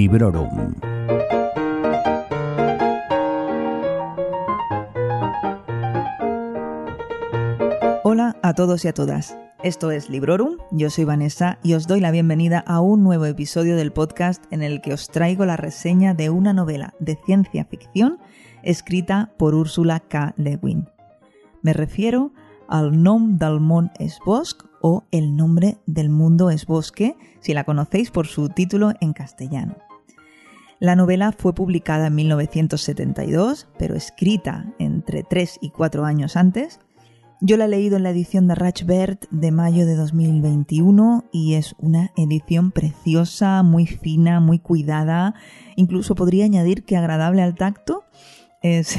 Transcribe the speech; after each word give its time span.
Librorum. 0.00 0.76
Hola 8.02 8.34
a 8.42 8.54
todos 8.54 8.82
y 8.86 8.88
a 8.88 8.94
todas. 8.94 9.36
Esto 9.62 9.90
es 9.90 10.08
Librorum, 10.08 10.56
yo 10.70 10.88
soy 10.88 11.04
Vanessa 11.04 11.58
y 11.62 11.74
os 11.74 11.86
doy 11.86 12.00
la 12.00 12.12
bienvenida 12.12 12.60
a 12.60 12.80
un 12.80 13.04
nuevo 13.04 13.26
episodio 13.26 13.76
del 13.76 13.92
podcast 13.92 14.42
en 14.50 14.62
el 14.62 14.80
que 14.80 14.94
os 14.94 15.08
traigo 15.08 15.44
la 15.44 15.58
reseña 15.58 16.14
de 16.14 16.30
una 16.30 16.54
novela 16.54 16.94
de 16.98 17.18
ciencia 17.26 17.66
ficción 17.66 18.16
escrita 18.62 19.34
por 19.36 19.54
Úrsula 19.54 20.00
K. 20.00 20.32
Le 20.38 20.56
Guin. 20.56 20.88
Me 21.60 21.74
refiero 21.74 22.32
al 22.68 23.02
Nom 23.02 23.36
del 23.36 23.60
món 23.60 23.90
es 23.98 24.18
bosc 24.24 24.64
o 24.80 25.04
El 25.10 25.36
nombre 25.36 25.76
del 25.84 26.08
mundo 26.08 26.48
es 26.48 26.64
bosque, 26.64 27.16
si 27.40 27.52
la 27.52 27.64
conocéis 27.64 28.10
por 28.10 28.26
su 28.26 28.48
título 28.48 28.92
en 29.02 29.12
castellano. 29.12 29.76
La 30.80 30.96
novela 30.96 31.32
fue 31.32 31.54
publicada 31.54 32.08
en 32.08 32.14
1972, 32.16 33.68
pero 33.78 33.94
escrita 33.94 34.74
entre 34.78 35.22
3 35.22 35.58
y 35.60 35.70
4 35.70 36.04
años 36.04 36.36
antes, 36.36 36.80
yo 37.42 37.56
la 37.56 37.64
he 37.64 37.68
leído 37.68 37.96
en 37.96 38.02
la 38.02 38.10
edición 38.10 38.48
de 38.48 38.54
Rachbert 38.54 39.24
de 39.30 39.50
mayo 39.50 39.86
de 39.86 39.94
2021 39.94 41.24
y 41.32 41.54
es 41.54 41.74
una 41.78 42.10
edición 42.16 42.70
preciosa, 42.70 43.62
muy 43.62 43.86
fina, 43.86 44.40
muy 44.40 44.58
cuidada, 44.58 45.34
incluso 45.74 46.14
podría 46.14 46.44
añadir 46.44 46.84
que 46.84 46.98
agradable 46.98 47.40
al 47.40 47.54
tacto. 47.54 48.04
Es, 48.60 48.98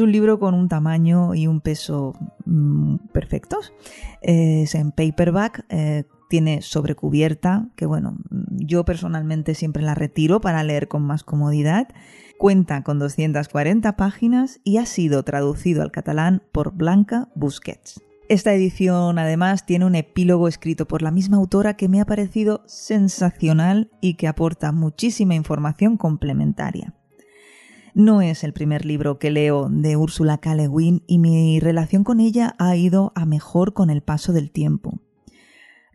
un 0.00 0.10
libro 0.10 0.40
con 0.40 0.54
un 0.54 0.68
tamaño 0.68 1.36
y 1.36 1.46
un 1.46 1.60
peso 1.60 2.14
mm, 2.44 2.96
perfectos. 3.12 3.72
Es 4.20 4.74
en 4.74 4.90
paperback, 4.90 5.64
eh, 5.68 6.04
tiene 6.30 6.62
sobrecubierta, 6.62 7.68
que 7.74 7.86
bueno, 7.86 8.16
yo 8.50 8.84
personalmente 8.84 9.56
siempre 9.56 9.82
la 9.82 9.96
retiro 9.96 10.40
para 10.40 10.62
leer 10.62 10.86
con 10.86 11.02
más 11.02 11.24
comodidad. 11.24 11.88
Cuenta 12.38 12.84
con 12.84 13.00
240 13.00 13.96
páginas 13.96 14.60
y 14.62 14.78
ha 14.78 14.86
sido 14.86 15.24
traducido 15.24 15.82
al 15.82 15.90
catalán 15.90 16.42
por 16.52 16.72
Blanca 16.72 17.28
Busquets. 17.34 18.00
Esta 18.28 18.54
edición 18.54 19.18
además 19.18 19.66
tiene 19.66 19.86
un 19.86 19.96
epílogo 19.96 20.46
escrito 20.46 20.86
por 20.86 21.02
la 21.02 21.10
misma 21.10 21.36
autora 21.36 21.74
que 21.74 21.88
me 21.88 22.00
ha 22.00 22.06
parecido 22.06 22.62
sensacional 22.64 23.90
y 24.00 24.14
que 24.14 24.28
aporta 24.28 24.70
muchísima 24.70 25.34
información 25.34 25.96
complementaria. 25.96 26.94
No 27.92 28.22
es 28.22 28.44
el 28.44 28.52
primer 28.52 28.84
libro 28.84 29.18
que 29.18 29.32
leo 29.32 29.68
de 29.68 29.96
Úrsula 29.96 30.38
K. 30.38 30.54
Guin 30.68 31.02
y 31.08 31.18
mi 31.18 31.58
relación 31.58 32.04
con 32.04 32.20
ella 32.20 32.54
ha 32.58 32.76
ido 32.76 33.12
a 33.16 33.26
mejor 33.26 33.72
con 33.72 33.90
el 33.90 34.00
paso 34.00 34.32
del 34.32 34.52
tiempo. 34.52 35.00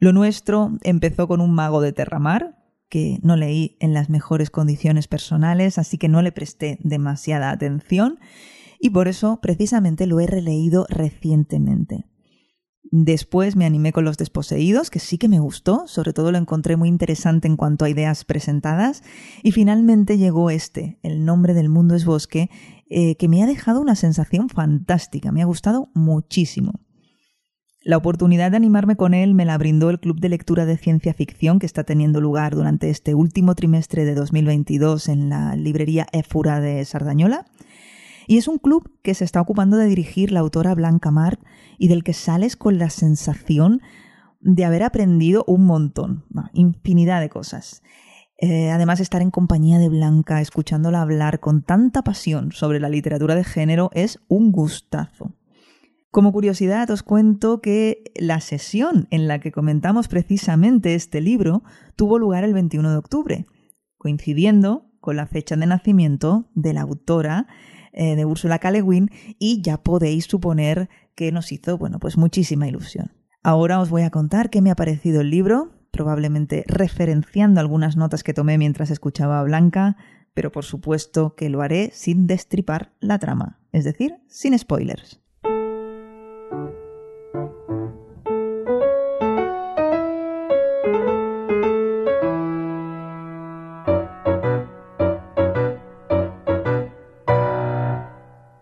Lo 0.06 0.14
nuestro 0.14 0.78
empezó 0.84 1.28
con 1.28 1.42
un 1.42 1.56
mago 1.56 1.82
de 1.82 1.92
Terramar, 1.92 2.64
que 2.90 3.18
no 3.24 3.36
leí 3.36 3.76
en 3.80 3.96
las 3.96 4.08
mejores 4.08 4.52
condiciones 4.52 5.08
personales, 5.08 5.80
así 5.80 5.98
que 5.98 6.10
no 6.10 6.22
le 6.22 6.32
presté 6.32 6.78
demasiada 6.84 7.50
atención 7.50 8.20
y 8.80 8.92
por 8.92 9.08
eso 9.08 9.40
precisamente 9.42 10.06
lo 10.06 10.20
he 10.20 10.28
releído 10.28 10.86
recientemente. 10.90 12.06
Después 12.84 13.56
me 13.56 13.66
animé 13.66 13.94
con 13.94 14.06
Los 14.06 14.18
Desposeídos, 14.18 14.92
que 14.92 15.00
sí 15.00 15.18
que 15.18 15.28
me 15.28 15.40
gustó, 15.40 15.88
sobre 15.88 16.14
todo 16.14 16.32
lo 16.32 16.38
encontré 16.38 16.78
muy 16.78 16.88
interesante 16.88 17.48
en 17.48 17.58
cuanto 17.58 17.84
a 17.84 17.90
ideas 17.90 18.26
presentadas, 18.26 19.02
y 19.42 19.54
finalmente 19.54 20.20
llegó 20.20 20.52
este, 20.52 21.00
El 21.02 21.26
nombre 21.26 21.56
del 21.56 21.70
mundo 21.70 21.96
es 21.96 22.06
bosque, 22.06 22.52
eh, 22.92 23.16
que 23.16 23.28
me 23.28 23.42
ha 23.42 23.48
dejado 23.48 23.82
una 23.82 23.96
sensación 23.96 24.50
fantástica, 24.50 25.32
me 25.32 25.42
ha 25.42 25.46
gustado 25.46 25.90
muchísimo. 25.96 26.85
La 27.86 27.98
oportunidad 27.98 28.50
de 28.50 28.58
animarme 28.58 28.96
con 28.96 29.14
él 29.14 29.36
me 29.36 29.46
la 29.46 29.60
brindó 29.60 29.92
el 29.92 30.00
Club 30.00 30.20
de 30.20 30.28
Lectura 30.28 30.66
de 30.66 30.76
Ciencia 30.76 31.14
Ficción 31.14 31.60
que 31.60 31.68
está 31.68 31.84
teniendo 31.84 32.20
lugar 32.20 32.56
durante 32.56 32.90
este 32.90 33.14
último 33.14 33.54
trimestre 33.54 34.06
de 34.06 34.16
2022 34.16 35.08
en 35.08 35.30
la 35.30 35.56
librería 35.56 36.08
Éfura 36.12 36.60
de 36.62 36.84
Sardañola. 36.84 37.46
Y 38.26 38.40
es 38.40 38.48
un 38.48 38.58
club 38.58 38.90
que 39.04 39.14
se 39.14 39.24
está 39.24 39.40
ocupando 39.40 39.78
de 39.78 39.86
dirigir 39.86 40.32
la 40.32 40.40
autora 40.40 40.74
Blanca 40.74 41.12
Marc 41.12 41.40
y 41.78 41.88
del 41.88 42.04
que 42.04 42.14
sales 42.14 42.56
con 42.56 42.80
la 42.80 42.90
sensación 42.90 43.82
de 44.42 44.66
haber 44.66 44.82
aprendido 44.82 45.44
un 45.46 45.68
montón, 45.68 46.26
infinidad 46.54 47.22
de 47.22 47.30
cosas. 47.30 47.84
Eh, 48.40 48.72
además, 48.72 49.00
estar 49.00 49.22
en 49.22 49.30
compañía 49.30 49.78
de 49.78 49.90
Blanca, 49.90 50.42
escuchándola 50.42 51.04
hablar 51.04 51.40
con 51.40 51.62
tanta 51.62 52.02
pasión 52.02 52.52
sobre 52.52 52.80
la 52.80 52.90
literatura 52.90 53.36
de 53.36 53.44
género, 53.44 53.92
es 53.94 54.20
un 54.28 54.52
gustazo. 54.52 55.36
Como 56.16 56.32
curiosidad 56.32 56.90
os 56.92 57.04
cuento 57.04 57.60
que 57.60 58.14
la 58.16 58.40
sesión 58.40 59.06
en 59.12 59.28
la 59.28 59.40
que 59.40 59.52
comentamos 59.52 60.08
precisamente 60.08 60.96
este 60.96 61.20
libro 61.20 61.62
tuvo 61.98 62.20
lugar 62.20 62.46
el 62.46 62.54
21 62.54 62.90
de 62.90 62.96
octubre, 62.96 63.46
coincidiendo 63.98 64.86
con 65.02 65.18
la 65.18 65.28
fecha 65.28 65.58
de 65.58 65.66
nacimiento 65.66 66.50
de 66.56 66.72
la 66.72 66.84
autora 66.84 67.48
eh, 67.92 68.16
de 68.16 68.24
Úrsula 68.24 68.60
K. 68.60 68.72
y 69.40 69.62
ya 69.62 69.84
podéis 69.84 70.24
suponer 70.24 70.88
que 71.16 71.34
nos 71.34 71.52
hizo, 71.52 71.78
bueno, 71.78 72.00
pues 72.00 72.16
muchísima 72.16 72.66
ilusión. 72.66 73.12
Ahora 73.44 73.82
os 73.82 73.90
voy 73.90 74.04
a 74.04 74.10
contar 74.10 74.50
qué 74.50 74.62
me 74.62 74.72
ha 74.72 74.76
parecido 74.76 75.20
el 75.20 75.30
libro, 75.30 75.74
probablemente 75.92 76.64
referenciando 76.66 77.60
algunas 77.60 77.98
notas 77.98 78.24
que 78.24 78.34
tomé 78.34 78.58
mientras 78.58 78.90
escuchaba 78.90 79.42
a 79.42 79.44
Blanca, 79.44 79.98
pero 80.34 80.50
por 80.54 80.64
supuesto 80.64 81.36
que 81.36 81.50
lo 81.50 81.62
haré 81.62 81.90
sin 81.92 82.26
destripar 82.26 82.94
la 83.02 83.20
trama, 83.20 83.60
es 83.74 83.84
decir, 83.84 84.16
sin 84.30 84.58
spoilers. 84.58 85.25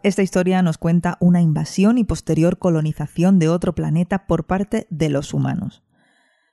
Esta 0.03 0.21
historia 0.21 0.61
nos 0.61 0.77
cuenta 0.77 1.17
una 1.21 1.41
invasión 1.41 1.97
y 1.97 2.03
posterior 2.03 2.59
colonización 2.59 3.39
de 3.39 3.47
otro 3.47 3.73
planeta 3.73 4.27
por 4.27 4.45
parte 4.45 4.85
de 4.89 5.07
los 5.07 5.33
humanos. 5.33 5.81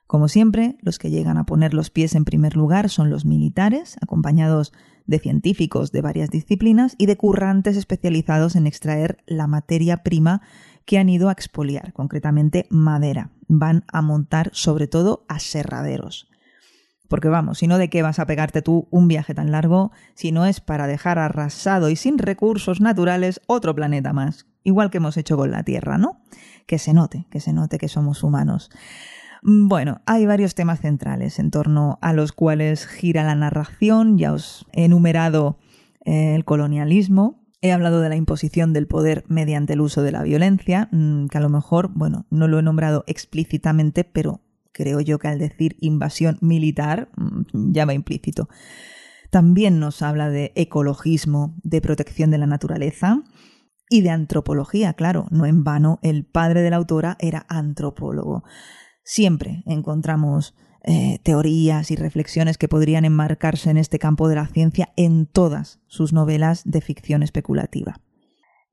Como 0.07 0.29
siempre, 0.29 0.77
los 0.81 0.97
que 0.97 1.09
llegan 1.09 1.37
a 1.37 1.45
poner 1.45 1.73
los 1.73 1.89
pies 1.89 2.15
en 2.15 2.23
primer 2.23 2.55
lugar 2.55 2.89
son 2.89 3.09
los 3.09 3.25
militares, 3.25 3.97
acompañados 4.01 4.71
de 5.05 5.19
científicos 5.19 5.91
de 5.91 6.01
varias 6.01 6.29
disciplinas 6.29 6.95
y 6.97 7.07
de 7.07 7.17
currantes 7.17 7.75
especializados 7.75 8.55
en 8.55 8.67
extraer 8.67 9.17
la 9.25 9.47
materia 9.47 9.97
prima 9.97 10.41
que 10.85 10.97
han 10.97 11.09
ido 11.09 11.27
a 11.27 11.33
expoliar, 11.33 11.91
concretamente 11.91 12.67
madera. 12.69 13.31
Van 13.49 13.83
a 13.91 14.01
montar 14.01 14.49
sobre 14.53 14.87
todo 14.87 15.25
aserraderos. 15.27 16.30
Porque 17.11 17.27
vamos, 17.27 17.57
si 17.57 17.67
no, 17.67 17.77
¿de 17.77 17.89
qué 17.89 18.03
vas 18.03 18.19
a 18.19 18.25
pegarte 18.25 18.61
tú 18.61 18.87
un 18.89 19.09
viaje 19.09 19.33
tan 19.33 19.51
largo 19.51 19.91
si 20.13 20.31
no 20.31 20.45
es 20.45 20.61
para 20.61 20.87
dejar 20.87 21.19
arrasado 21.19 21.89
y 21.89 21.97
sin 21.97 22.17
recursos 22.17 22.79
naturales 22.79 23.41
otro 23.47 23.75
planeta 23.75 24.13
más? 24.13 24.47
Igual 24.63 24.89
que 24.89 24.99
hemos 24.99 25.17
hecho 25.17 25.35
con 25.35 25.51
la 25.51 25.63
Tierra, 25.63 25.97
¿no? 25.97 26.21
Que 26.65 26.79
se 26.79 26.93
note, 26.93 27.27
que 27.29 27.41
se 27.41 27.51
note 27.51 27.79
que 27.79 27.89
somos 27.89 28.23
humanos. 28.23 28.69
Bueno, 29.43 29.99
hay 30.05 30.25
varios 30.25 30.55
temas 30.55 30.79
centrales 30.79 31.37
en 31.37 31.51
torno 31.51 31.99
a 32.01 32.13
los 32.13 32.31
cuales 32.31 32.87
gira 32.87 33.25
la 33.25 33.35
narración. 33.35 34.17
Ya 34.17 34.31
os 34.31 34.65
he 34.71 34.85
enumerado 34.85 35.57
eh, 36.05 36.33
el 36.33 36.45
colonialismo, 36.45 37.41
He 37.63 37.71
hablado 37.71 38.01
de 38.01 38.09
la 38.09 38.15
imposición 38.15 38.73
del 38.73 38.87
poder 38.87 39.23
mediante 39.27 39.73
el 39.73 39.81
uso 39.81 40.01
de 40.01 40.11
la 40.11 40.23
violencia, 40.23 40.89
mm, 40.91 41.27
que 41.27 41.37
a 41.37 41.41
lo 41.41 41.49
mejor, 41.49 41.91
bueno, 41.93 42.25
no 42.31 42.47
lo 42.47 42.57
he 42.57 42.63
nombrado 42.63 43.03
explícitamente, 43.05 44.03
pero 44.03 44.41
creo 44.71 44.99
yo 44.99 45.19
que 45.19 45.27
al 45.27 45.39
decir 45.39 45.75
invasión 45.79 46.37
militar 46.41 47.09
mm, 47.15 47.71
ya 47.73 47.85
va 47.85 47.93
implícito. 47.93 48.49
También 49.29 49.79
nos 49.79 50.01
habla 50.01 50.29
de 50.29 50.51
ecologismo, 50.55 51.55
de 51.63 51.81
protección 51.81 52.31
de 52.31 52.37
la 52.37 52.47
naturaleza 52.47 53.23
y 53.89 54.01
de 54.01 54.09
antropología, 54.09 54.93
claro, 54.93 55.27
no 55.31 55.45
en 55.45 55.63
vano 55.63 55.99
el 56.01 56.25
padre 56.25 56.61
de 56.61 56.69
la 56.69 56.77
autora 56.77 57.17
era 57.19 57.45
antropólogo. 57.49 58.43
Siempre 59.03 59.63
encontramos 59.65 60.53
eh, 60.83 61.19
teorías 61.23 61.91
y 61.91 61.95
reflexiones 61.95 62.57
que 62.57 62.67
podrían 62.67 63.05
enmarcarse 63.05 63.69
en 63.69 63.77
este 63.77 63.99
campo 63.99 64.27
de 64.27 64.35
la 64.35 64.47
ciencia 64.47 64.91
en 64.95 65.27
todas 65.27 65.79
sus 65.87 66.11
novelas 66.11 66.63
de 66.65 66.81
ficción 66.81 67.21
especulativa. 67.21 68.01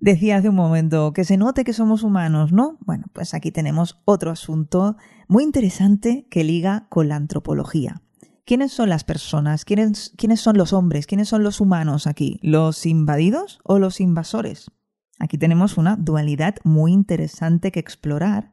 Decía 0.00 0.36
hace 0.36 0.48
un 0.48 0.54
momento 0.54 1.12
que 1.12 1.24
se 1.24 1.36
note 1.36 1.64
que 1.64 1.72
somos 1.72 2.04
humanos, 2.04 2.52
¿no? 2.52 2.78
Bueno, 2.80 3.06
pues 3.12 3.34
aquí 3.34 3.50
tenemos 3.50 4.00
otro 4.04 4.30
asunto 4.30 4.96
muy 5.26 5.42
interesante 5.42 6.28
que 6.30 6.44
liga 6.44 6.86
con 6.88 7.08
la 7.08 7.16
antropología. 7.16 8.00
¿Quiénes 8.46 8.72
son 8.72 8.88
las 8.88 9.02
personas? 9.02 9.64
¿Quiénes, 9.64 10.14
¿Quiénes, 10.16 10.40
son 10.40 10.56
los 10.56 10.72
hombres? 10.72 11.08
¿Quiénes 11.08 11.28
son 11.28 11.42
los 11.42 11.60
humanos 11.60 12.06
aquí? 12.06 12.38
¿Los 12.42 12.86
invadidos 12.86 13.58
o 13.64 13.80
los 13.80 14.00
invasores? 14.00 14.70
Aquí 15.18 15.36
tenemos 15.36 15.76
una 15.76 15.96
dualidad 15.96 16.54
muy 16.62 16.92
interesante 16.92 17.72
que 17.72 17.80
explorar, 17.80 18.52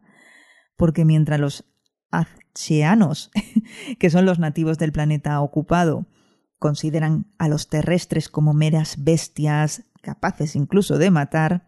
porque 0.75 1.05
mientras 1.05 1.39
los 1.39 1.65
azcheanos, 2.09 3.29
que 3.99 4.09
son 4.09 4.25
los 4.25 4.39
nativos 4.39 4.79
del 4.79 4.91
planeta 4.91 5.39
ocupado, 5.39 6.07
consideran 6.57 7.27
a 7.37 7.47
los 7.47 7.69
terrestres 7.69 8.29
como 8.29 8.53
meras 8.53 9.03
bestias 9.03 9.83
capaces 10.05 10.55
incluso 10.55 10.97
de 10.97 11.11
matar, 11.11 11.67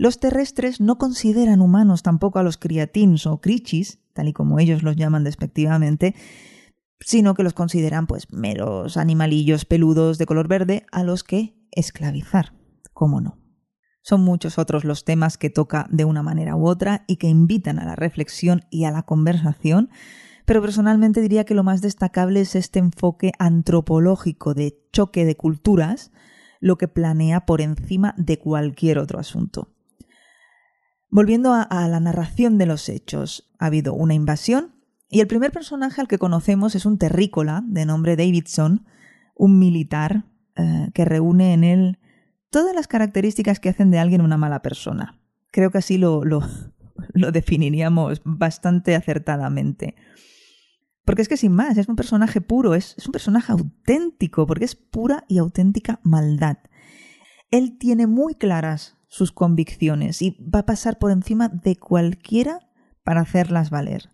los 0.00 0.18
terrestres 0.18 0.80
no 0.80 0.96
consideran 0.96 1.60
humanos 1.60 2.02
tampoco 2.02 2.38
a 2.38 2.42
los 2.42 2.56
criatins 2.56 3.26
o 3.26 3.40
crichis, 3.40 4.00
tal 4.14 4.28
y 4.28 4.32
como 4.32 4.58
ellos 4.58 4.82
los 4.82 4.96
llaman 4.96 5.24
despectivamente, 5.24 6.14
sino 7.00 7.34
que 7.34 7.42
los 7.42 7.52
consideran 7.52 8.06
pues 8.06 8.32
meros 8.32 8.96
animalillos 8.96 9.66
peludos 9.66 10.16
de 10.16 10.24
color 10.24 10.48
verde 10.48 10.86
a 10.90 11.04
los 11.04 11.22
que 11.22 11.54
esclavizar, 11.70 12.54
cómo 12.94 13.20
no. 13.20 13.38
Son 14.02 14.22
muchos 14.22 14.58
otros 14.58 14.84
los 14.84 15.04
temas 15.04 15.36
que 15.36 15.50
toca 15.50 15.86
de 15.90 16.06
una 16.06 16.22
manera 16.22 16.56
u 16.56 16.66
otra 16.66 17.04
y 17.06 17.16
que 17.16 17.28
invitan 17.28 17.78
a 17.78 17.84
la 17.84 17.94
reflexión 17.94 18.62
y 18.70 18.84
a 18.84 18.90
la 18.90 19.02
conversación, 19.02 19.90
pero 20.46 20.62
personalmente 20.62 21.20
diría 21.20 21.44
que 21.44 21.54
lo 21.54 21.62
más 21.62 21.82
destacable 21.82 22.40
es 22.40 22.54
este 22.54 22.78
enfoque 22.78 23.32
antropológico 23.38 24.54
de 24.54 24.80
choque 24.92 25.26
de 25.26 25.36
culturas, 25.36 26.10
lo 26.60 26.78
que 26.78 26.88
planea 26.88 27.46
por 27.46 27.60
encima 27.60 28.14
de 28.16 28.38
cualquier 28.38 28.98
otro 28.98 29.18
asunto. 29.18 29.74
Volviendo 31.08 31.52
a, 31.52 31.88
la 31.88 31.98
narración 31.98 32.56
de 32.56 32.66
los 32.66 32.88
hechos, 32.88 33.50
ha 33.58 33.66
habido 33.66 33.94
una 33.94 34.14
invasión 34.14 34.76
y 35.08 35.20
el 35.20 35.26
primer 35.26 35.50
personaje 35.50 36.00
al 36.00 36.06
que 36.06 36.18
conocemos 36.18 36.76
es 36.76 36.86
un 36.86 36.98
terrícola 36.98 37.64
de 37.66 37.84
nombre 37.84 38.14
Davidson, 38.14 38.86
un 39.34 39.58
militar 39.58 40.26
eh, 40.54 40.90
que 40.94 41.04
reúne 41.04 41.52
en 41.52 41.64
él 41.64 41.98
todas 42.50 42.74
las 42.74 42.86
características 42.86 43.58
que 43.58 43.70
hacen 43.70 43.90
de 43.90 43.98
alguien 43.98 44.20
una 44.20 44.36
mala 44.36 44.62
persona. 44.62 45.18
Creo 45.50 45.72
que 45.72 45.78
así 45.78 45.98
lo, 45.98 46.24
lo 46.24 46.42
definiríamos 47.32 48.20
bastante 48.24 48.94
acertadamente. 48.94 49.96
Porque 51.10 51.22
es 51.22 51.28
que 51.28 51.36
sin 51.36 51.50
más, 51.50 51.76
es 51.76 51.88
un 51.88 51.96
personaje 51.96 52.40
puro, 52.40 52.76
es, 52.76 52.94
es, 52.96 53.06
un 53.06 53.10
personaje 53.10 53.50
auténtico, 53.50 54.46
porque 54.46 54.64
es 54.64 54.76
pura 54.76 55.24
y 55.26 55.38
auténtica 55.38 55.98
maldad. 56.04 56.58
Él 57.50 57.78
tiene 57.78 58.06
muy 58.06 58.36
claras 58.36 58.96
sus 59.08 59.32
convicciones 59.32 60.22
y 60.22 60.38
va 60.40 60.60
a 60.60 60.66
pasar 60.66 61.00
por 61.00 61.10
encima 61.10 61.48
de 61.48 61.74
cualquiera 61.74 62.60
para 63.02 63.22
hacerlas 63.22 63.70
valer. 63.70 64.10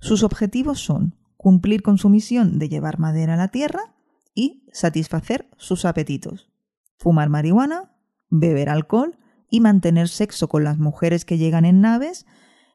Sus 0.00 0.22
objetivos 0.22 0.80
son 0.80 1.14
cumplir 1.36 1.82
con 1.82 1.98
su 1.98 2.08
misión 2.08 2.58
de 2.58 2.70
llevar 2.70 2.98
madera 2.98 3.34
a 3.34 3.36
la 3.36 3.48
tierra 3.48 3.94
y 4.34 4.66
satisfacer 4.72 5.50
sus 5.58 5.84
apetitos. 5.84 6.50
Fumar 6.96 7.28
marihuana, 7.28 7.98
beber 8.30 8.70
alcohol 8.70 9.18
y 9.50 9.60
mantener 9.60 10.08
sexo 10.08 10.48
con 10.48 10.64
las 10.64 10.78
mujeres 10.78 11.26
que 11.26 11.36
llegan 11.36 11.66
en 11.66 11.82
naves, 11.82 12.24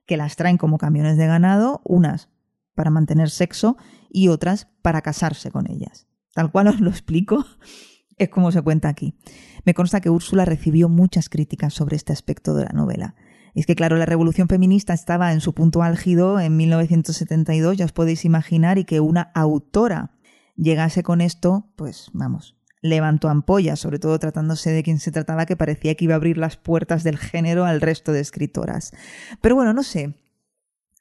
que 0.05 0.17
las 0.17 0.35
traen 0.35 0.59
como 0.59 0.77
camiones 0.77 1.17
de 1.17 1.25
ganado, 1.25 1.81
unas 1.83 2.29
para 2.79 2.91
mantener 2.91 3.29
sexo 3.29 3.75
y 4.09 4.29
otras 4.29 4.69
para 4.81 5.01
casarse 5.01 5.51
con 5.51 5.69
ellas. 5.69 6.07
Tal 6.33 6.49
cual 6.49 6.69
os 6.69 6.79
lo 6.79 6.89
explico, 6.89 7.45
es 8.17 8.29
como 8.29 8.53
se 8.53 8.61
cuenta 8.61 8.87
aquí. 8.87 9.19
Me 9.65 9.73
consta 9.73 9.99
que 9.99 10.09
Úrsula 10.09 10.45
recibió 10.45 10.87
muchas 10.87 11.27
críticas 11.27 11.73
sobre 11.73 11.97
este 11.97 12.13
aspecto 12.13 12.53
de 12.53 12.63
la 12.63 12.71
novela. 12.71 13.15
Es 13.53 13.65
que, 13.65 13.75
claro, 13.75 13.97
la 13.97 14.05
revolución 14.05 14.47
feminista 14.47 14.93
estaba 14.93 15.33
en 15.33 15.41
su 15.41 15.53
punto 15.53 15.83
álgido 15.83 16.39
en 16.39 16.55
1972, 16.55 17.75
ya 17.75 17.83
os 17.83 17.91
podéis 17.91 18.23
imaginar, 18.23 18.77
y 18.77 18.85
que 18.85 19.01
una 19.01 19.23
autora 19.35 20.11
llegase 20.55 21.03
con 21.03 21.19
esto, 21.19 21.73
pues 21.75 22.11
vamos, 22.13 22.55
levantó 22.81 23.27
ampollas, 23.27 23.81
sobre 23.81 23.99
todo 23.99 24.17
tratándose 24.19 24.71
de 24.71 24.83
quien 24.83 24.99
se 24.99 25.11
trataba, 25.11 25.45
que 25.45 25.57
parecía 25.57 25.95
que 25.95 26.05
iba 26.05 26.13
a 26.13 26.15
abrir 26.15 26.37
las 26.37 26.55
puertas 26.55 27.03
del 27.03 27.17
género 27.17 27.65
al 27.65 27.81
resto 27.81 28.13
de 28.13 28.21
escritoras. 28.21 28.93
Pero 29.41 29.55
bueno, 29.55 29.73
no 29.73 29.83
sé. 29.83 30.15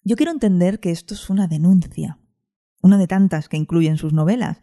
Yo 0.08 0.16
quiero 0.16 0.32
entender 0.32 0.80
que 0.80 0.90
esto 0.90 1.12
es 1.12 1.28
una 1.28 1.48
denuncia, 1.48 2.18
una 2.80 2.96
de 2.96 3.06
tantas 3.06 3.50
que 3.50 3.58
incluyen 3.58 3.98
sus 3.98 4.14
novelas. 4.14 4.62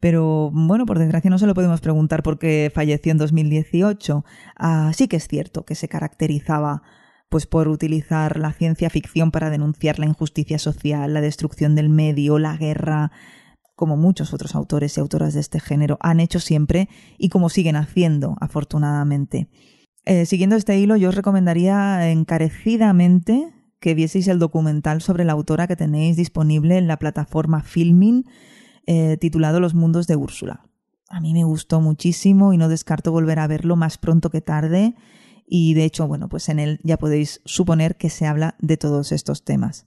Pero 0.00 0.50
bueno, 0.52 0.84
por 0.84 0.98
desgracia 0.98 1.30
no 1.30 1.38
se 1.38 1.46
lo 1.46 1.54
podemos 1.54 1.80
preguntar 1.80 2.24
porque 2.24 2.72
falleció 2.74 3.12
en 3.12 3.18
2018. 3.18 4.24
Ah, 4.58 4.90
sí 4.92 5.06
que 5.06 5.14
es 5.14 5.28
cierto 5.28 5.64
que 5.64 5.76
se 5.76 5.86
caracterizaba 5.86 6.82
pues 7.28 7.46
por 7.46 7.68
utilizar 7.68 8.36
la 8.36 8.52
ciencia 8.52 8.90
ficción 8.90 9.30
para 9.30 9.48
denunciar 9.48 10.00
la 10.00 10.06
injusticia 10.06 10.58
social, 10.58 11.14
la 11.14 11.20
destrucción 11.20 11.76
del 11.76 11.88
medio, 11.88 12.40
la 12.40 12.56
guerra, 12.56 13.12
como 13.76 13.96
muchos 13.96 14.34
otros 14.34 14.56
autores 14.56 14.96
y 14.96 15.00
autoras 15.00 15.34
de 15.34 15.40
este 15.40 15.60
género 15.60 15.98
han 16.00 16.18
hecho 16.18 16.40
siempre 16.40 16.88
y 17.16 17.28
como 17.28 17.48
siguen 17.48 17.76
haciendo, 17.76 18.34
afortunadamente. 18.40 19.48
Eh, 20.04 20.26
siguiendo 20.26 20.56
este 20.56 20.76
hilo, 20.80 20.96
yo 20.96 21.10
os 21.10 21.14
recomendaría 21.14 22.10
encarecidamente 22.10 23.52
que 23.80 23.94
vieseis 23.94 24.28
el 24.28 24.38
documental 24.38 25.02
sobre 25.02 25.24
la 25.24 25.32
autora 25.32 25.66
que 25.66 25.76
tenéis 25.76 26.16
disponible 26.16 26.78
en 26.78 26.86
la 26.86 26.98
plataforma 26.98 27.62
Filming, 27.62 28.24
eh, 28.86 29.16
titulado 29.18 29.60
Los 29.60 29.74
mundos 29.74 30.06
de 30.06 30.16
Úrsula. 30.16 30.66
A 31.08 31.20
mí 31.20 31.32
me 31.32 31.44
gustó 31.44 31.80
muchísimo 31.80 32.52
y 32.52 32.58
no 32.58 32.68
descarto 32.68 33.12
volver 33.12 33.38
a 33.38 33.46
verlo 33.46 33.76
más 33.76 33.98
pronto 33.98 34.30
que 34.30 34.40
tarde. 34.40 34.94
Y 35.46 35.74
de 35.74 35.84
hecho, 35.84 36.08
bueno, 36.08 36.28
pues 36.28 36.48
en 36.48 36.58
él 36.58 36.80
ya 36.82 36.96
podéis 36.96 37.40
suponer 37.44 37.96
que 37.96 38.10
se 38.10 38.26
habla 38.26 38.56
de 38.58 38.76
todos 38.76 39.12
estos 39.12 39.44
temas. 39.44 39.86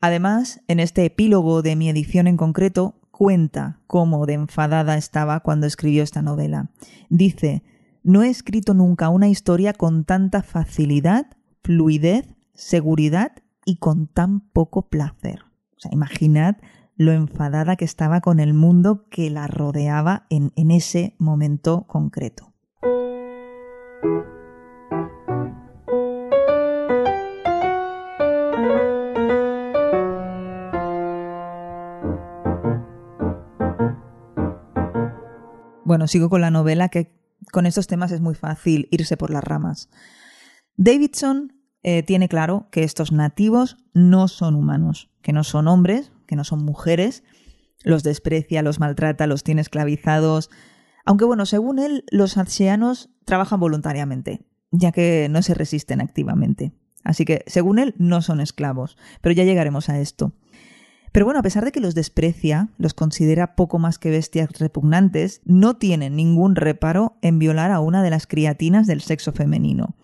Además, 0.00 0.60
en 0.66 0.80
este 0.80 1.04
epílogo 1.04 1.62
de 1.62 1.76
mi 1.76 1.88
edición 1.88 2.26
en 2.26 2.36
concreto, 2.36 3.00
cuenta 3.12 3.80
cómo 3.86 4.26
de 4.26 4.32
enfadada 4.32 4.96
estaba 4.96 5.40
cuando 5.40 5.66
escribió 5.66 6.02
esta 6.02 6.22
novela. 6.22 6.70
Dice, 7.08 7.62
no 8.02 8.24
he 8.24 8.28
escrito 8.28 8.74
nunca 8.74 9.10
una 9.10 9.28
historia 9.28 9.74
con 9.74 10.04
tanta 10.04 10.42
facilidad, 10.42 11.26
fluidez, 11.62 12.26
seguridad 12.62 13.32
y 13.64 13.76
con 13.76 14.06
tan 14.06 14.40
poco 14.40 14.88
placer. 14.88 15.40
O 15.76 15.80
sea, 15.80 15.90
imaginad 15.92 16.56
lo 16.96 17.12
enfadada 17.12 17.76
que 17.76 17.84
estaba 17.84 18.20
con 18.20 18.38
el 18.38 18.54
mundo 18.54 19.08
que 19.10 19.30
la 19.30 19.48
rodeaba 19.48 20.26
en, 20.30 20.52
en 20.54 20.70
ese 20.70 21.16
momento 21.18 21.86
concreto. 21.88 22.52
Bueno, 35.84 36.06
sigo 36.06 36.30
con 36.30 36.40
la 36.40 36.50
novela 36.50 36.88
que 36.88 37.12
con 37.50 37.66
estos 37.66 37.88
temas 37.88 38.12
es 38.12 38.20
muy 38.20 38.34
fácil 38.34 38.88
irse 38.92 39.16
por 39.16 39.30
las 39.30 39.42
ramas. 39.42 39.90
Davidson 40.76 41.61
eh, 41.82 42.02
tiene 42.02 42.28
claro 42.28 42.68
que 42.70 42.84
estos 42.84 43.12
nativos 43.12 43.76
no 43.92 44.28
son 44.28 44.54
humanos, 44.54 45.10
que 45.22 45.32
no 45.32 45.44
son 45.44 45.68
hombres, 45.68 46.12
que 46.26 46.36
no 46.36 46.44
son 46.44 46.64
mujeres, 46.64 47.24
los 47.82 48.02
desprecia, 48.02 48.62
los 48.62 48.78
maltrata, 48.78 49.26
los 49.26 49.42
tiene 49.42 49.60
esclavizados. 49.60 50.50
Aunque 51.04 51.24
bueno, 51.24 51.46
según 51.46 51.78
él, 51.78 52.04
los 52.10 52.36
ancianos 52.36 53.10
trabajan 53.24 53.60
voluntariamente, 53.60 54.46
ya 54.70 54.92
que 54.92 55.28
no 55.30 55.42
se 55.42 55.54
resisten 55.54 56.00
activamente. 56.00 56.72
Así 57.04 57.24
que, 57.24 57.42
según 57.46 57.78
él, 57.78 57.94
no 57.98 58.22
son 58.22 58.40
esclavos. 58.40 58.96
Pero 59.20 59.34
ya 59.34 59.44
llegaremos 59.44 59.88
a 59.88 59.98
esto. 59.98 60.32
Pero 61.10 61.26
bueno, 61.26 61.40
a 61.40 61.42
pesar 61.42 61.64
de 61.64 61.72
que 61.72 61.80
los 61.80 61.94
desprecia, 61.94 62.70
los 62.78 62.94
considera 62.94 63.54
poco 63.54 63.78
más 63.78 63.98
que 63.98 64.10
bestias 64.10 64.48
repugnantes, 64.58 65.42
no 65.44 65.76
tiene 65.76 66.08
ningún 66.08 66.56
reparo 66.56 67.18
en 67.20 67.38
violar 67.38 67.70
a 67.70 67.80
una 67.80 68.02
de 68.02 68.10
las 68.10 68.26
criatinas 68.26 68.86
del 68.86 69.02
sexo 69.02 69.32
femenino. 69.32 69.96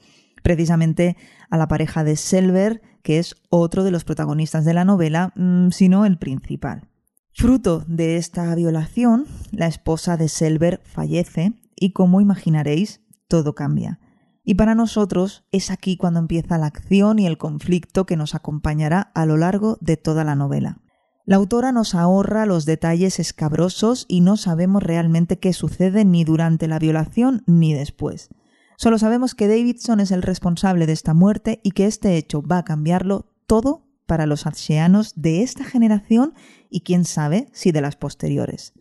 Precisamente 0.43 1.17
a 1.51 1.57
la 1.57 1.69
pareja 1.69 2.05
de 2.05 2.17
Selver, 2.17 2.83
que 3.03 3.19
es 3.19 3.37
otro 3.51 3.85
de 3.85 3.91
los 3.91 4.05
protagonistas 4.05 4.65
de 4.65 4.75
la 4.75 4.85
novela, 4.85 5.33
mm, 5.37 5.71
sino 5.71 6.05
el 6.05 6.19
principal. 6.19 6.89
Fruto 7.33 7.85
de 7.87 8.17
esta 8.17 8.55
violación, 8.55 9.27
la 9.53 9.67
esposa 9.67 10.17
de 10.17 10.29
Selver 10.29 10.81
fallece 10.85 11.53
y, 11.77 11.93
como 11.93 12.21
imaginaréis, 12.21 13.01
todo 13.29 13.55
cambia. 13.55 14.01
Y 14.45 14.55
para 14.55 14.75
nosotros 14.75 15.45
es 15.53 15.71
aquí 15.71 15.97
cuando 15.97 16.21
empieza 16.21 16.59
la 16.59 16.67
acción 16.67 17.19
y 17.19 17.27
el 17.27 17.39
conflicto 17.39 18.07
que 18.07 18.17
nos 18.17 18.35
acompañará 18.35 19.13
a 19.15 19.27
lo 19.27 19.37
largo 19.37 19.77
de 19.81 19.97
toda 19.97 20.25
la 20.25 20.35
novela. 20.35 20.81
La 21.27 21.37
autora 21.37 21.73
nos 21.73 21.95
ahorra 21.95 22.47
los 22.47 22.65
detalles 22.65 23.21
escabrosos 23.21 24.07
y 24.09 24.23
no 24.23 24.39
sabemos 24.39 24.83
realmente 24.83 25.39
qué 25.39 25.53
sucede 25.53 26.07
ni 26.07 26.25
durante 26.25 26.67
la 26.69 26.79
violación 26.79 27.43
ni 27.47 27.75
después. 27.75 28.31
Solo 28.79 28.97
sabemos 28.97 29.35
que 29.35 29.49
Davidson 29.49 29.99
es 29.99 30.13
el 30.13 30.23
responsable 30.23 30.87
de 30.87 30.93
esta 30.93 31.13
muerte 31.13 31.61
y 31.65 31.73
que 31.73 31.87
este 31.87 32.17
hecho 32.17 32.43
va 32.43 32.59
a 32.59 32.65
cambiarlo 32.65 33.27
todo 33.49 33.89
para 34.07 34.25
los 34.25 34.47
ancianos 34.47 35.15
de 35.17 35.43
esta 35.43 35.65
generación 35.65 36.33
y 36.71 36.83
quién 36.83 37.05
sabe 37.05 37.49
si 37.53 37.73
de 37.73 37.81
las 37.81 37.97
posteriores. 37.97 38.75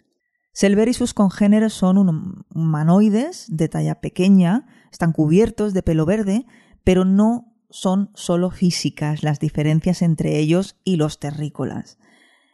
Selver 0.54 0.88
y 0.88 0.94
sus 0.94 1.16
congéneres 1.16 1.74
son 1.74 2.46
humanoides 2.54 3.48
de 3.50 3.70
talla 3.70 4.00
pequeña, 4.00 4.68
están 4.92 5.14
cubiertos 5.14 5.74
de 5.74 5.82
pelo 5.82 6.06
verde, 6.06 6.46
pero 6.84 7.04
no 7.04 7.56
son 7.72 8.12
solo 8.14 8.52
físicas 8.52 9.24
las 9.24 9.40
diferencias 9.40 10.04
entre 10.04 10.38
ellos 10.38 10.76
y 10.84 10.98
los 10.98 11.20
terrícolas. 11.20 11.98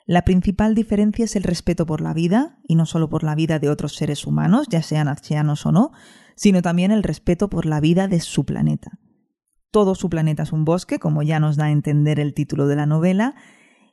La 0.05 0.23
principal 0.23 0.75
diferencia 0.75 1.25
es 1.25 1.35
el 1.35 1.43
respeto 1.43 1.85
por 1.85 1.99
la 1.99 2.13
vida, 2.13 2.57
y 2.65 2.75
no 2.75 2.85
solo 2.85 3.09
por 3.09 3.23
la 3.23 3.35
vida 3.35 3.59
de 3.59 3.69
otros 3.69 3.95
seres 3.95 4.25
humanos, 4.25 4.67
ya 4.69 4.81
sean 4.81 5.09
ancianos 5.09 5.65
o 5.65 5.73
no, 5.73 5.91
sino 6.35 6.61
también 6.61 6.91
el 6.91 7.03
respeto 7.03 7.49
por 7.49 7.65
la 7.65 7.79
vida 7.79 8.07
de 8.07 8.19
su 8.19 8.45
planeta. 8.45 8.99
Todo 9.71 9.95
su 9.95 10.09
planeta 10.09 10.43
es 10.43 10.51
un 10.51 10.65
bosque, 10.65 10.99
como 10.99 11.23
ya 11.23 11.39
nos 11.39 11.55
da 11.55 11.65
a 11.65 11.71
entender 11.71 12.19
el 12.19 12.33
título 12.33 12.67
de 12.67 12.75
la 12.75 12.85
novela, 12.85 13.35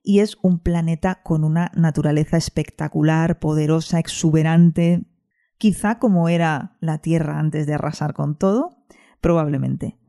y 0.03 0.21
es 0.21 0.37
un 0.43 0.59
planeta 0.59 1.23
con 1.23 1.45
una 1.45 1.71
naturaleza 1.75 2.37
espectacular, 2.37 3.39
poderosa, 3.39 3.99
exuberante, 3.99 5.05
quizá 5.59 5.99
como 5.99 6.29
era 6.29 6.77
la 6.81 6.99
Tierra 6.99 7.39
antes 7.39 7.67
de 7.67 7.75
arrasar 7.75 8.15
con 8.15 8.37
todo, 8.37 8.77
probablemente 9.21 10.01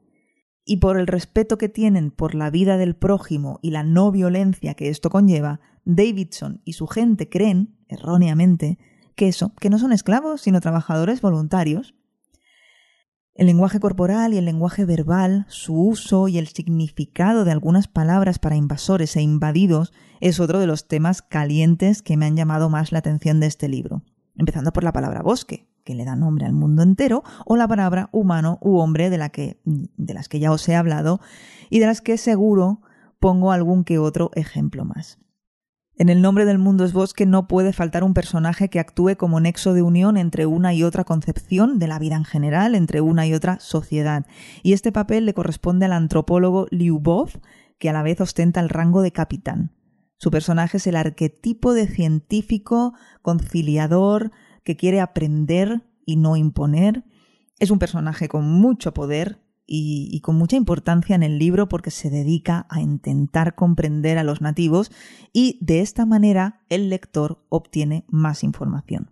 y 0.66 0.78
por 0.78 0.98
el 0.98 1.08
respeto 1.08 1.58
que 1.58 1.70
tienen 1.70 2.12
por 2.12 2.36
la 2.36 2.50
vida 2.50 2.78
del 2.78 2.96
prójimo 2.96 3.60
y 3.62 3.72
la 3.72 3.84
no 3.84 4.12
violencia 4.12 4.74
que 4.74 4.90
esto 4.90 5.10
conlleva, 5.10 5.60
Davidson 5.86 6.62
y 6.64 6.74
su 6.74 6.88
gente 6.88 7.30
creen, 7.30 7.76
erróneamente, 7.88 8.78
que 9.16 9.28
eso, 9.28 9.54
que 9.60 9.70
no 9.70 9.80
son 9.80 9.92
esclavos, 9.92 10.42
sino 10.42 10.62
trabajadores 10.62 11.22
voluntarios. 11.22 11.96
El 13.34 13.48
lenguaje 13.48 13.80
corporal 13.80 14.34
y 14.34 14.38
el 14.38 14.46
lenguaje 14.46 14.84
verbal, 14.84 15.46
su 15.48 15.74
uso 15.74 16.28
y 16.28 16.38
el 16.38 16.48
significado 16.48 17.46
de 17.46 17.52
algunas 17.52 17.88
palabras 17.88 18.40
para 18.40 18.58
invasores 18.58 19.16
e 19.16 19.22
invadidos 19.22 19.94
es 20.20 20.42
otro 20.42 20.60
de 20.60 20.68
los 20.68 20.90
temas 20.90 21.22
calientes 21.22 22.02
que 22.02 22.18
me 22.18 22.26
han 22.26 22.36
llamado 22.36 22.70
más 22.70 22.92
la 22.92 23.00
atención 23.00 23.40
de 23.40 23.48
este 23.48 23.70
libro, 23.70 24.04
empezando 24.36 24.74
por 24.74 24.84
la 24.84 24.92
palabra 24.92 25.22
bosque, 25.22 25.70
que 25.86 25.96
le 25.96 26.04
da 26.04 26.18
nombre 26.18 26.46
al 26.46 26.52
mundo 26.52 26.84
entero, 26.84 27.24
o 27.46 27.56
la 27.56 27.70
palabra 27.70 28.10
humano 28.12 28.60
u 28.62 28.80
hombre 28.80 29.10
de, 29.10 29.18
la 29.18 29.30
que, 29.30 29.62
de 29.64 30.14
las 30.14 30.28
que 30.28 30.40
ya 30.40 30.52
os 30.52 30.68
he 30.68 30.76
hablado 30.76 31.22
y 31.70 31.80
de 31.80 31.86
las 31.86 32.02
que 32.02 32.18
seguro 32.18 32.82
pongo 33.22 33.54
algún 33.54 33.86
que 33.86 33.98
otro 33.98 34.32
ejemplo 34.34 34.84
más. 34.84 35.20
En 36.02 36.10
el 36.10 36.24
nombre 36.24 36.46
del 36.46 36.58
mundo 36.58 36.84
es 36.84 36.94
bosque 36.94 37.28
no 37.28 37.48
puede 37.48 37.74
faltar 37.74 38.04
un 38.04 38.16
personaje 38.16 38.72
que 38.72 38.80
actúe 38.80 39.18
como 39.18 39.40
nexo 39.40 39.76
de 39.76 39.84
unión 39.84 40.18
entre 40.18 40.48
una 40.48 40.74
y 40.74 40.82
otra 40.82 41.04
concepción 41.04 41.78
de 41.78 41.88
la 41.88 42.00
vida 42.00 42.16
en 42.16 42.26
general, 42.26 42.74
entre 42.74 43.02
una 43.02 43.28
y 43.28 43.36
otra 43.36 43.60
sociedad. 43.60 44.26
Y 44.64 44.74
este 44.74 44.92
papel 44.92 45.28
le 45.28 45.36
corresponde 45.36 45.86
al 45.86 45.94
antropólogo 45.94 46.66
Lyubov, 46.72 47.40
que 47.78 47.88
a 47.88 47.94
la 47.94 48.02
vez 48.02 48.20
ostenta 48.20 48.62
el 48.62 48.70
rango 48.70 49.04
de 49.04 49.12
capitán. 49.12 49.76
Su 50.18 50.32
personaje 50.32 50.78
es 50.78 50.88
el 50.88 50.96
arquetipo 50.96 51.76
de 51.76 51.86
científico, 51.86 52.96
conciliador, 53.22 54.32
que 54.64 54.76
quiere 54.76 55.02
aprender 55.02 55.84
y 56.04 56.16
no 56.16 56.36
imponer. 56.36 57.04
Es 57.60 57.70
un 57.70 57.78
personaje 57.78 58.28
con 58.28 58.50
mucho 58.50 58.92
poder, 58.96 59.41
y, 59.74 60.20
con 60.20 60.36
mucha 60.36 60.58
importancia 60.58 61.16
en 61.16 61.24
el 61.24 61.40
libro 61.40 61.70
porque 61.70 61.92
se 61.92 62.10
dedica 62.10 62.68
a 62.70 62.82
intentar 62.82 63.56
comprender 63.56 64.18
a 64.18 64.24
los 64.24 64.42
nativos 64.42 64.92
y 65.32 65.58
de 65.62 65.80
esta 65.80 66.06
manera 66.06 66.62
el 66.68 66.90
lector 66.90 67.46
obtiene 67.48 68.04
más 68.10 68.44
información. 68.44 69.12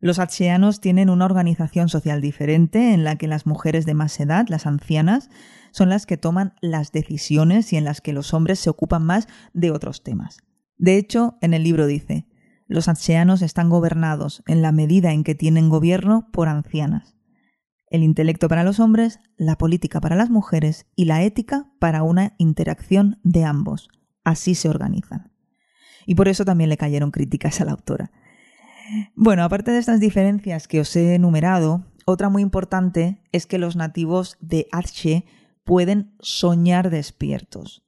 Los 0.00 0.18
atseanos 0.18 0.80
tienen 0.80 1.08
una 1.10 1.26
organización 1.26 1.88
social 1.88 2.20
diferente 2.20 2.92
en 2.92 3.04
la 3.04 3.14
que 3.14 3.28
las 3.28 3.46
mujeres 3.46 3.86
de 3.86 3.94
más 3.94 4.18
edad, 4.18 4.48
las 4.48 4.66
ancianas, 4.66 5.30
son 5.70 5.90
las 5.90 6.06
que 6.06 6.16
toman 6.16 6.54
las 6.60 6.90
decisiones 6.90 7.72
y 7.72 7.76
en 7.76 7.84
las 7.84 8.00
que 8.00 8.12
los 8.12 8.34
hombres 8.34 8.58
se 8.58 8.68
ocupan 8.68 9.04
más 9.06 9.28
de 9.52 9.70
otros 9.70 10.02
temas. 10.02 10.38
De 10.76 10.96
hecho, 10.96 11.38
en 11.40 11.54
el 11.54 11.62
libro 11.62 11.86
dice, 11.86 12.26
los 12.66 12.88
atseanos 12.88 13.42
están 13.42 13.70
gobernados 13.70 14.42
en 14.48 14.60
la 14.60 14.72
medida 14.72 15.12
en 15.12 15.22
que 15.22 15.36
tienen 15.36 15.68
gobierno 15.68 16.28
por 16.32 16.48
ancianas 16.48 17.14
el 17.92 18.02
intelecto 18.02 18.48
para 18.48 18.64
los 18.64 18.80
hombres, 18.80 19.20
la 19.36 19.56
política 19.58 20.00
para 20.00 20.16
las 20.16 20.30
mujeres 20.30 20.86
y 20.96 21.04
la 21.04 21.22
ética 21.22 21.70
para 21.78 22.02
una 22.02 22.34
interacción 22.38 23.20
de 23.22 23.44
ambos. 23.44 23.90
Así 24.24 24.54
se 24.54 24.70
organizan. 24.70 25.30
Y 26.06 26.14
por 26.14 26.28
eso 26.28 26.46
también 26.46 26.70
le 26.70 26.78
cayeron 26.78 27.10
críticas 27.10 27.60
a 27.60 27.66
la 27.66 27.72
autora. 27.72 28.10
Bueno, 29.14 29.44
aparte 29.44 29.72
de 29.72 29.78
estas 29.78 30.00
diferencias 30.00 30.68
que 30.68 30.80
os 30.80 30.96
he 30.96 31.14
enumerado, 31.14 31.84
otra 32.06 32.30
muy 32.30 32.40
importante 32.40 33.22
es 33.30 33.46
que 33.46 33.58
los 33.58 33.76
nativos 33.76 34.38
de 34.40 34.68
Atche 34.72 35.26
pueden 35.62 36.16
soñar 36.18 36.88
despiertos. 36.88 37.84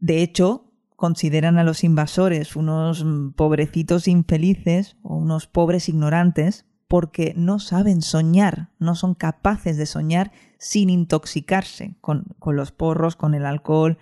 De 0.00 0.22
hecho, 0.22 0.72
consideran 0.96 1.56
a 1.56 1.64
los 1.64 1.84
invasores 1.84 2.56
unos 2.56 3.06
pobrecitos 3.36 4.08
infelices 4.08 4.96
o 5.02 5.16
unos 5.16 5.46
pobres 5.46 5.88
ignorantes 5.88 6.66
porque 6.94 7.34
no 7.36 7.58
saben 7.58 8.02
soñar, 8.02 8.70
no 8.78 8.94
son 8.94 9.16
capaces 9.16 9.76
de 9.76 9.84
soñar 9.84 10.30
sin 10.60 10.90
intoxicarse 10.90 11.96
con, 12.00 12.36
los 12.46 12.70
porros, 12.70 13.16
con 13.16 13.34
el 13.34 13.46
alcohol, 13.46 13.98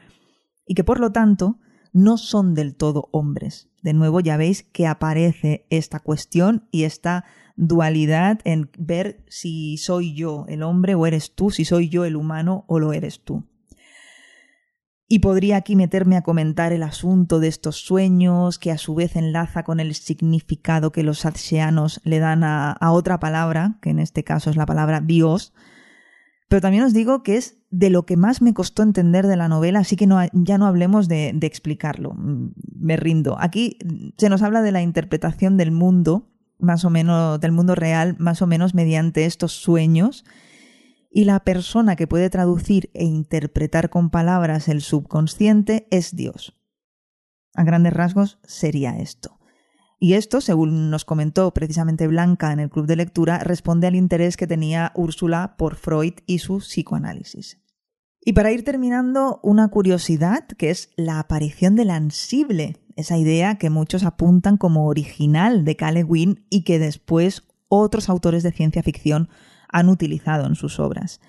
y 0.66 0.74
que 0.74 0.84
por 0.84 1.00
lo 1.00 1.10
tanto 1.10 1.58
no 1.94 2.18
son 2.18 2.52
del 2.52 2.74
todo 2.74 3.08
hombres. 3.10 3.70
De 3.80 3.94
nuevo 3.94 4.20
ya 4.20 4.36
veis 4.36 4.62
que 4.62 4.86
aparece 4.86 5.64
esta 5.70 6.00
cuestión 6.00 6.68
y 6.70 6.82
esta 6.84 7.24
dualidad 7.56 8.40
en 8.44 8.70
ver 8.76 9.24
si 9.26 9.78
soy 9.78 10.14
yo 10.14 10.44
el 10.46 10.62
hombre 10.62 10.94
o 10.94 11.06
eres 11.06 11.34
tú, 11.34 11.48
si 11.48 11.64
soy 11.64 11.88
yo 11.88 12.04
el 12.04 12.14
humano 12.14 12.66
o 12.68 12.78
lo 12.78 12.92
eres 12.92 13.24
tú. 13.24 13.48
Y 15.12 15.18
podría 15.18 15.58
aquí 15.58 15.76
meterme 15.76 16.16
a 16.16 16.22
comentar 16.22 16.72
el 16.72 16.82
asunto 16.82 17.38
de 17.38 17.48
estos 17.48 17.76
sueños, 17.76 18.58
que 18.58 18.70
a 18.70 18.78
su 18.78 18.94
vez 18.94 19.14
enlaza 19.14 19.62
con 19.62 19.78
el 19.78 19.94
significado 19.94 20.90
que 20.90 21.02
los 21.02 21.26
atseanos 21.26 22.00
le 22.02 22.18
dan 22.18 22.42
a, 22.44 22.78
otra 22.80 23.20
palabra, 23.20 23.76
que 23.82 23.90
en 23.90 23.98
este 23.98 24.24
caso 24.24 24.48
es 24.48 24.56
la 24.56 24.64
palabra 24.64 25.02
Dios. 25.02 25.52
Pero 26.48 26.62
también 26.62 26.84
os 26.84 26.94
digo 26.94 27.22
que 27.22 27.36
es 27.36 27.58
de 27.68 27.90
lo 27.90 28.06
que 28.06 28.16
más 28.16 28.40
me 28.40 28.54
costó 28.54 28.82
entender 28.82 29.26
de 29.26 29.36
la 29.36 29.48
novela, 29.48 29.80
así 29.80 29.96
que 29.96 30.08
ya 30.32 30.56
no 30.56 30.66
hablemos 30.66 31.08
de, 31.08 31.32
de 31.34 31.46
explicarlo. 31.46 32.14
Me 32.16 32.96
rindo. 32.96 33.36
Aquí 33.38 33.76
se 34.16 34.30
nos 34.30 34.40
habla 34.40 34.62
de 34.62 34.72
la 34.72 34.80
interpretación 34.80 35.58
del 35.58 35.72
mundo, 35.72 36.30
más 36.58 36.86
o 36.86 36.90
menos, 36.90 37.38
del 37.38 37.52
mundo 37.52 37.74
real, 37.74 38.16
más 38.18 38.40
o 38.40 38.46
menos 38.46 38.72
mediante 38.72 39.26
estos 39.26 39.52
sueños 39.52 40.24
y 41.12 41.24
la 41.24 41.40
persona 41.40 41.94
que 41.94 42.06
puede 42.06 42.30
traducir 42.30 42.90
e 42.94 43.04
interpretar 43.04 43.90
con 43.90 44.08
palabras 44.08 44.68
el 44.68 44.80
subconsciente 44.80 45.86
es 45.90 46.16
Dios. 46.16 46.58
A 47.54 47.64
grandes 47.64 47.92
rasgos 47.92 48.38
sería 48.44 48.98
esto. 48.98 49.38
Y 49.98 50.14
esto, 50.14 50.40
según 50.40 50.90
nos 50.90 51.04
comentó 51.04 51.52
precisamente 51.52 52.08
Blanca 52.08 52.52
en 52.52 52.60
el 52.60 52.70
club 52.70 52.86
de 52.86 52.96
lectura, 52.96 53.38
responde 53.38 53.86
al 53.86 53.94
interés 53.94 54.36
que 54.36 54.46
tenía 54.46 54.90
Úrsula 54.96 55.54
por 55.56 55.76
Freud 55.76 56.14
y 56.26 56.38
su 56.38 56.58
psicoanálisis. 56.58 57.60
Y 58.24 58.32
para 58.32 58.50
ir 58.50 58.64
terminando, 58.64 59.38
una 59.42 59.68
curiosidad 59.68 60.46
que 60.46 60.70
es 60.70 60.90
la 60.96 61.18
aparición 61.18 61.76
del 61.76 61.90
ansible, 61.90 62.78
esa 62.96 63.18
idea 63.18 63.58
que 63.58 63.70
muchos 63.70 64.02
apuntan 64.02 64.56
como 64.56 64.86
original 64.86 65.64
de 65.64 65.76
Cale 65.76 66.06
y 66.50 66.64
que 66.64 66.78
después 66.78 67.44
otros 67.68 68.08
autores 68.08 68.42
de 68.42 68.52
ciencia 68.52 68.82
ficción 68.82 69.28
han 69.72 69.88
utilizado 69.88 70.46
en 70.46 70.54
sus 70.54 70.78
obras. 70.78 71.20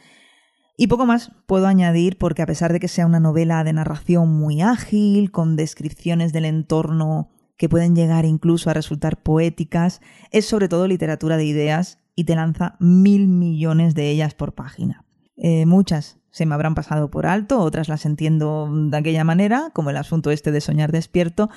Y 0.78 0.88
poco 0.88 1.06
más 1.06 1.32
puedo 1.46 1.68
añadir 1.68 2.18
porque 2.18 2.42
a 2.42 2.46
pesar 2.46 2.74
de 2.74 2.80
que 2.80 2.88
sea 2.88 3.06
una 3.06 3.20
novela 3.20 3.64
de 3.64 3.74
narración 3.74 4.30
muy 4.30 4.62
ágil, 4.62 5.32
con 5.32 5.56
descripciones 5.56 6.34
del 6.34 6.46
entorno 6.46 7.30
que 7.58 7.70
pueden 7.70 7.96
llegar 7.96 8.26
incluso 8.26 8.70
a 8.70 8.74
resultar 8.74 9.22
poéticas, 9.22 10.02
es 10.32 10.46
sobre 10.46 10.68
todo 10.68 10.88
literatura 10.88 11.38
de 11.38 11.46
ideas 11.46 12.00
y 12.16 12.24
te 12.26 12.36
lanza 12.36 12.76
mil 12.80 13.28
millones 13.28 13.96
de 13.96 14.10
ellas 14.10 14.34
por 14.34 14.54
página. 14.54 15.06
Eh, 15.38 15.66
muchas 15.66 16.20
se 16.34 16.48
me 16.48 16.56
habrán 16.56 16.74
pasado 16.74 17.12
por 17.12 17.28
alto, 17.28 17.60
otras 17.60 17.90
las 17.90 18.08
entiendo 18.08 18.68
de 18.72 18.98
aquella 18.98 19.24
manera, 19.24 19.70
como 19.72 19.92
el 19.92 19.98
asunto 19.98 20.32
este 20.32 20.52
de 20.52 20.62
soñar 20.62 20.92
despierto, 20.92 21.52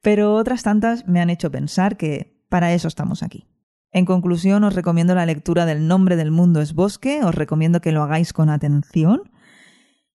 pero 0.00 0.34
otras 0.34 0.62
tantas 0.62 1.06
me 1.06 1.20
han 1.20 1.28
hecho 1.28 1.50
pensar 1.50 1.98
que 1.98 2.42
para 2.48 2.72
eso 2.72 2.88
estamos 2.88 3.22
aquí. 3.22 3.46
En 3.92 4.06
conclusión, 4.06 4.64
os 4.64 4.74
recomiendo 4.74 5.14
la 5.14 5.26
lectura 5.26 5.66
del 5.66 5.86
nombre 5.86 6.16
del 6.16 6.30
mundo 6.30 6.62
es 6.62 6.72
bosque, 6.72 7.22
os 7.22 7.34
recomiendo 7.34 7.82
que 7.82 7.92
lo 7.92 8.02
hagáis 8.02 8.32
con 8.32 8.48
atención. 8.48 9.30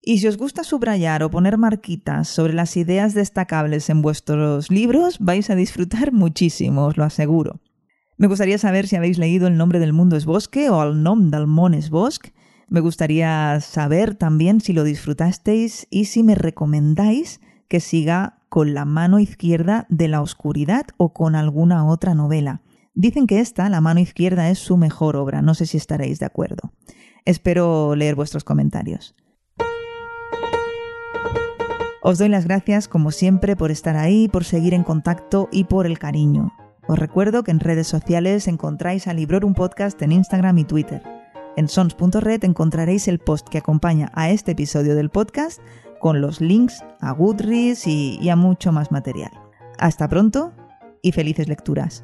Y 0.01 0.17
si 0.17 0.27
os 0.27 0.37
gusta 0.37 0.63
subrayar 0.63 1.21
o 1.21 1.29
poner 1.29 1.59
marquitas 1.59 2.27
sobre 2.27 2.53
las 2.53 2.75
ideas 2.75 3.13
destacables 3.13 3.89
en 3.91 4.01
vuestros 4.01 4.71
libros, 4.71 5.19
vais 5.19 5.49
a 5.51 5.55
disfrutar 5.55 6.11
muchísimo, 6.11 6.85
os 6.85 6.97
lo 6.97 7.03
aseguro. 7.03 7.59
Me 8.17 8.25
gustaría 8.25 8.57
saber 8.57 8.87
si 8.87 8.95
habéis 8.95 9.19
leído 9.19 9.45
El 9.45 9.57
nombre 9.57 9.77
del 9.77 9.93
mundo 9.93 10.15
es 10.15 10.25
bosque 10.25 10.71
o 10.71 10.81
El 10.81 11.03
nom 11.03 11.29
del 11.29 11.45
món 11.45 11.75
es 11.75 11.91
bosque. 11.91 12.33
Me 12.67 12.79
gustaría 12.79 13.59
saber 13.61 14.15
también 14.15 14.59
si 14.59 14.73
lo 14.73 14.83
disfrutasteis 14.83 15.85
y 15.91 16.05
si 16.05 16.23
me 16.23 16.33
recomendáis 16.33 17.41
que 17.67 17.79
siga 17.79 18.39
con 18.49 18.73
la 18.73 18.85
mano 18.85 19.19
izquierda 19.19 19.85
de 19.89 20.07
la 20.07 20.21
oscuridad 20.21 20.87
o 20.97 21.13
con 21.13 21.35
alguna 21.35 21.85
otra 21.85 22.15
novela. 22.15 22.61
Dicen 22.99 23.27
que 23.27 23.39
esta, 23.39 23.69
La 23.69 23.79
mano 23.79 23.99
izquierda, 23.99 24.49
es 24.49 24.57
su 24.57 24.75
mejor 24.75 25.17
obra. 25.17 25.43
No 25.43 25.53
sé 25.53 25.67
si 25.67 25.77
estaréis 25.77 26.17
de 26.17 26.25
acuerdo. 26.25 26.73
Espero 27.25 27.95
leer 27.95 28.15
vuestros 28.15 28.43
comentarios. 28.43 29.15
Os 32.01 32.17
doy 32.17 32.27
las 32.27 32.45
gracias, 32.45 32.87
como 32.87 33.11
siempre, 33.11 33.55
por 33.55 33.69
estar 33.69 33.97
ahí, 33.97 34.27
por 34.27 34.45
seguir 34.45 34.73
en 34.73 34.83
contacto 34.83 35.47
y 35.51 35.65
por 35.65 35.85
el 35.85 35.99
cariño. 35.99 36.51
Os 36.87 36.97
recuerdo 36.97 37.43
que 37.43 37.51
en 37.51 37.59
redes 37.59 37.85
sociales 37.85 38.47
encontráis 38.47 39.05
a 39.07 39.13
Librorum 39.13 39.53
Podcast 39.53 40.01
en 40.01 40.13
Instagram 40.13 40.57
y 40.57 40.63
Twitter. 40.63 41.03
En 41.55 41.67
sons.red 41.67 42.43
encontraréis 42.45 43.07
el 43.07 43.19
post 43.19 43.47
que 43.47 43.59
acompaña 43.59 44.11
a 44.15 44.31
este 44.31 44.53
episodio 44.53 44.95
del 44.95 45.11
podcast 45.11 45.61
con 45.99 46.19
los 46.19 46.41
links 46.41 46.83
a 46.99 47.11
Goodreads 47.11 47.85
y, 47.85 48.17
y 48.19 48.29
a 48.29 48.35
mucho 48.35 48.71
más 48.71 48.91
material. 48.91 49.31
Hasta 49.77 50.09
pronto 50.09 50.51
y 51.03 51.11
felices 51.11 51.47
lecturas. 51.47 52.03